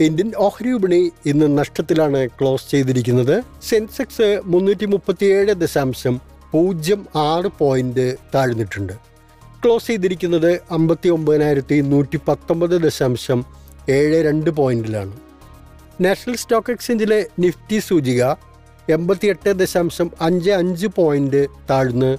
Indian 0.00 0.32
ഓഹരി 0.36 0.68
വിപണി 0.68 1.12
ഇന്ന് 1.26 1.58
നഷ്ടത്തിലാണ് 1.58 2.28
ക്ലോസ് 2.28 2.70
ചെയ്തിരിക്കുന്നത്. 2.70 3.42
സെൻസെക്സ് 3.62 4.40
മുന്നൂറ്റി 4.44 4.86
മുപ്പത്തിയേഴ് 4.86 5.54
ദശാംശം 5.54 6.20
പൂജ്യം 6.52 7.06
ആറ് 7.14 7.50
പോയിന്റ് 7.58 8.16
താഴ്ന്നിട്ടുണ്ട്. 8.34 8.92
ക്ലോസ് 9.64 9.86
ചെയ്തിരിക്കുന്നത് 9.86 10.60
അമ്പത്തി 10.70 11.08
ഒമ്പതിനായിരത്തി 11.08 11.80
നൂറ്റി 11.80 12.20
പത്തൊമ്പത് 12.28 12.82
ദശാംശം 12.82 13.44
ഏഴ് 13.88 14.24
രണ്ട് 14.26 14.50
പോയിന്റിലാണ്. 14.50 15.12
നാഷണൽ 16.00 16.36
സ്റ്റോക്ക് 16.36 16.70
എക്സ്ചേഞ്ചിലെ 16.70 17.26
നിഫ്റ്റി 17.38 17.78
സൂചിക 17.78 18.24
എൺപത്തിയെട്ട് 18.90 19.52
ദശാംശം 19.52 20.10
അഞ്ച് 20.20 20.50
അഞ്ച് 20.50 20.86
പോയിന്റ് 20.86 21.46
താഴ്ന്ന് 21.70 22.16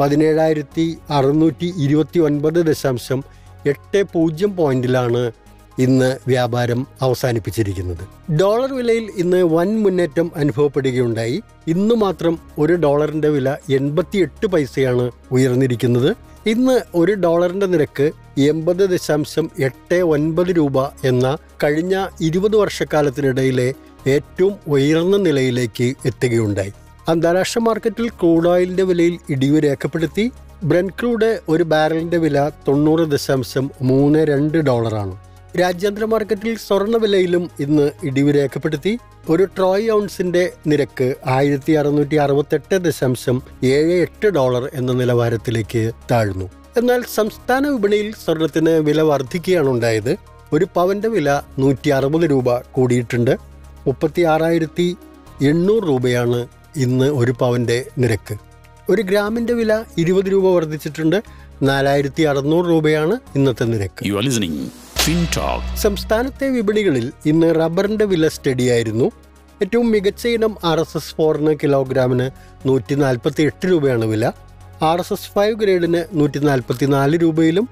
പതിനേഴായിരത്തി 0.00 0.98
അറുന്നൂറ്റി 1.10 1.74
ഇരുപത്തി 1.76 2.18
ഒൻപത് 2.18 2.66
ദശാംശം 2.66 3.22
എട്ട് 3.66 4.02
പൂജ്യം 4.02 4.56
പോയിന്റിലാണ് 4.56 5.43
ഇന്ന് 5.78 6.18
വ്യാപാരം 6.26 6.86
അവസാനിപ്പിച്ചിരിക്കുന്നത്. 7.02 8.32
ഡോളർ 8.32 8.72
വിലയിൽ 8.72 9.10
ഇന്ന് 9.16 9.42
വൻ 9.42 9.82
മുന്നേറ്റം 9.82 10.32
അനുഭവപ്പെടുകയുണ്ടായി. 10.36 11.42
ഇന്ന് 11.66 11.94
മാത്രം 11.94 12.38
ഒരു 12.58 12.72
ഡോളറിന്റെ 12.72 13.28
വില 13.28 13.56
എൺപത്തിയെട്ട് 13.70 14.46
പൈസയാണ് 14.46 15.10
ഉയർന്നിരിക്കുന്നത്. 15.32 16.16
ഇന്ന് 16.46 16.80
ഒരു 16.94 17.12
ഡോളറിന്റെ 17.12 17.66
നിരക്ക് 17.66 18.10
എൺപത് 18.40 18.90
ദശാംശം 18.90 19.50
എട്ട് 19.60 19.94
ഒൻപത് 19.94 20.46
രൂപ 20.46 20.86
എന്ന 20.86 21.36
കഴിഞ്ഞ 21.64 22.06
ഇരുപത് 22.20 22.56
വർഷക്കാലത്തിനിടയിലെ 22.56 23.74
ഏറ്റവും 24.06 24.54
ഉയർന്ന 24.68 25.16
നിലയിലേക്ക് 25.16 25.94
എത്തുകയുണ്ടായി. 26.06 26.72
അന്താരാഷ്ട്ര 27.08 27.60
മാർക്കറ്റിൽ 27.60 28.08
ക്രൂഡ് 28.08 28.48
ഓയിലിന്റെ 28.48 28.82
വിലയിൽ 28.82 29.18
ഇടിവ് 29.30 29.64
രേഖപ്പെടുത്തി. 29.64 30.30
ബ്രൻക്രൂഡ് 30.64 31.40
ഒരു 31.48 31.62
ബാരലിന്റെ 31.62 32.16
വില 32.16 32.50
തൊണ്ണൂറ് 32.68 33.10
ദശാംശം 33.10 33.70
മൂന്ന് 33.82 34.18
രണ്ട് 34.18 34.58
ഡോളറാണ്. 34.58 35.33
രാജ്യാന്തര 35.60 36.04
മാർക്കറ്റിൽ 36.04 36.56
സ്വർണവിലയിലും 36.56 37.50
ഇന്ന് 37.60 37.90
ഇടിവ് 38.04 38.34
രേഖപ്പെടുത്തി. 38.34 38.98
ഒരു 39.28 39.44
ട്രോയ് 39.44 39.90
ഔൺസിന്റെ 39.92 40.52
നിരക്ക് 40.66 41.14
ആയിരത്തി 41.26 41.72
അറുന്നൂറ്റി 41.72 42.14
അറുപത്തെട്ട് 42.14 42.74
ദശാംശം 42.74 43.42
ഏഴ് 43.64 43.92
എട്ട് 43.92 44.28
ഡോളർ 44.28 44.70
എന്ന 44.74 44.92
നിലവാരത്തിലേക്ക് 44.92 45.92
താഴ്ന്നു. 46.10 46.50
എന്നാൽ 46.76 47.04
സംസ്ഥാന 47.14 47.68
വിപണിയിൽ 47.68 48.14
സ്വർണത്തിന് 48.24 48.70
വില 48.70 49.00
വർദ്ധിക്കുകയാണ് 49.00 49.68
ഉണ്ടായത്. 49.68 50.16
ഒരു 50.52 50.66
പവന്റെ 50.74 51.08
വില 51.08 51.40
നൂറ്റി 51.58 51.88
അറുപത് 51.88 52.30
രൂപ 52.30 52.58
കൂടിയിട്ടുണ്ട്. 52.58 53.36
മുപ്പത്തി 53.86 54.22
ആറായിരത്തി 54.22 54.96
എണ്ണൂറ് 55.42 55.84
രൂപയാണ് 55.88 56.48
ഇന്ന് 56.76 57.04
ഒരു 57.04 57.34
പവന്റെ 57.40 57.86
നിരക്ക്. 57.98 58.36
ഒരു 58.90 59.02
ഗ്രാമിന്റെ 59.02 59.52
വില 59.52 59.72
ഇരുപത് 59.98 60.32
രൂപ 60.32 60.46
വർദ്ധിച്ചിട്ടുണ്ട്. 60.54 61.22
നാലായിരത്തി 61.62 62.22
അറുന്നൂറ് 62.22 62.66
രൂപയാണ് 62.66 63.16
ഇന്നത്തെ 63.36 63.64
നിരക്ക്. 63.64 64.02
സംസ്ഥാനത്തെ 65.76 66.48
വിപണികളിൽ 66.48 67.12
ഇന്ന് 67.26 67.54
റബ്ബറിന്റെ 67.54 68.04
വില 68.04 68.28
സ്റ്റഡിയായിരുന്നു. 68.28 69.04
ഏറ്റവും 69.62 69.90
മികച്ച 69.90 70.26
ഇനം 70.26 70.56
ആർ 70.64 70.80
എസ് 70.80 70.96
എസ് 70.96 71.14
ഫോറിന് 71.14 71.56
കിലോഗ്രാമിന് 71.62 72.30
നൂറ്റി 72.68 72.94
നാൽപ്പത്തി 72.94 73.42
എട്ട് 73.42 73.66
രൂപയാണ് 73.70 74.04
വില. 74.04 74.32
ആർ 74.82 74.98
എസ് 74.98 75.12
എസ് 75.12 75.32
ഫൈവ് 75.34 75.54
ഗ്രേഡിന് 75.54 76.04
നൂറ്റി 76.12 76.38
നാൽപ്പത്തി 76.38 76.86
നാല് 76.86 77.18
രൂപയിലും 77.22 77.68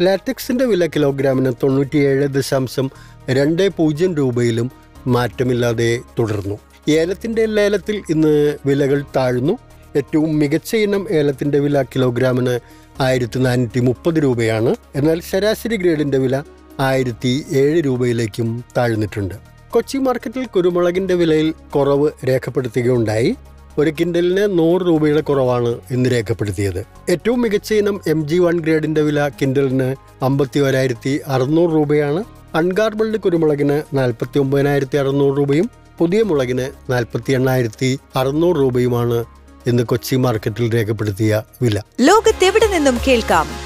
ലാറ്റക്സിന്റെ 0.00 0.64
വില 0.64 0.86
കിലോഗ്രാമിന് 0.86 1.52
തൊണ്ണൂറ്റിയേഴ് 1.62 2.28
ദശാംശം 2.28 2.90
രണ്ട് 3.30 3.68
പൂജ്യം 3.68 4.14
രൂപയിലും 4.14 4.70
മാറ്റമില്ലാതെ 5.06 6.00
തുടർന്നു. 6.18 6.58
ഏലത്തിന്റെ 6.88 7.46
ലേലത്തിൽ 7.46 8.02
ഇന്ന് 8.10 8.56
വിലകൾ 8.66 9.04
താഴ്ന്നു. 9.16 9.58
ഏറ്റവും 9.96 10.38
മികച്ച 10.38 10.76
ഇനം 10.76 11.08
ഏലത്തിന്റെ 11.10 11.58
വില 11.58 11.82
കിലോഗ്രാമിന് 11.82 12.60
ആയിരത്തി 13.00 13.38
നാനൂറ്റി 13.38 13.80
മുപ്പത് 13.80 14.22
രൂപയാണ്. 14.22 14.74
എന്നാൽ 14.94 15.20
ശരാശരി 15.20 15.76
ഗ്രേഡിന്റെ 15.76 16.18
വില 16.18 16.42
ആയിരത്തി 16.80 17.44
ഏഴ് 17.52 17.84
രൂപയിലേക്കും 17.84 18.64
താഴ്ന്നിട്ടുണ്ട്. 18.76 19.34
കൊച്ചി 19.70 19.98
മാർക്കറ്റിൽ 19.98 20.46
കുരുമുളകിന്റെ 20.46 21.14
വിലയിൽ 21.14 21.54
കുറവ് 21.74 22.10
രേഖപ്പെടുത്തുകയുണ്ടായി. 22.28 23.36
ഒരു 23.78 23.92
കിൻഡലിന് 24.00 24.58
നൂറ് 24.58 24.82
രൂപയുടെ 24.82 25.20
കുറവാണ് 25.20 25.80
ഇന്ന് 25.90 26.10
രേഖപ്പെടുത്തിയത്. 26.10 26.86
ഏറ്റവും 27.10 27.42
മികച്ച 27.42 27.74
ഇനം 27.74 28.00
എം 28.06 28.28
ജി 28.28 28.38
വൺ 28.38 28.60
ഗ്രേഡിന്റെ 28.60 29.02
വില 29.02 29.28
കിൻഡലിന് 29.28 29.94
അമ്പത്തി 30.24 30.60
ഒരായിരത്തി 30.60 31.20
അറുന്നൂറ് 31.26 31.72
രൂപയാണ്. 31.74 32.24
അൺഗാർബിൾഡ് 32.54 33.16
കുരുമുളകിന് 33.16 33.82
നാൽപ്പത്തി 33.96 34.38
ഒമ്പതിനായിരത്തി 34.38 34.96
അറുന്നൂറ് 34.96 35.38
രൂപയും 35.38 35.70
പുതിയ 35.98 36.22
മുളകിന് 36.22 36.92
നാൽപ്പത്തി 36.92 37.32
എണ്ണായിരത്തി 37.32 37.98
അറുന്നൂറ് 38.16 38.56
രൂപയുമാണ് 38.56 39.24
ഇന്ന് 39.66 39.82
കൊച്ചി 39.82 40.16
മാർക്കറ്റിൽ 40.16 40.74
രേഖപ്പെടുത്തിയ 40.74 41.42
വില. 41.62 41.80
ലോകത്തെവിടെ 42.00 42.66
നിന്നും 42.66 42.98
കേൾക്കാം 43.08 43.65